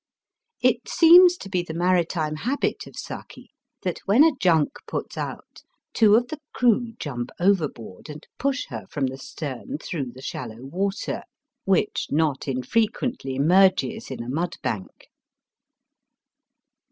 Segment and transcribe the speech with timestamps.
[0.63, 3.51] It seems to be the mari time habit of Saki
[3.83, 5.61] that when a junk puts out
[5.93, 10.61] two of the crew jump overboard and push her from the stem through the shallow
[10.63, 11.85] water, Digitized by VjOOQIC S84 BAST Bt WBSI*.
[11.85, 15.07] •Virhich not infrequently merges in a mud bank.